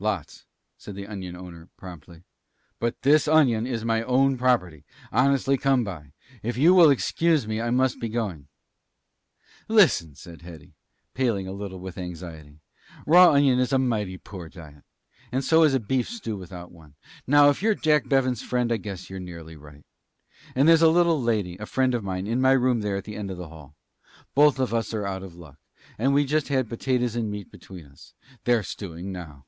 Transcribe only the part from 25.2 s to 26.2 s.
of luck; and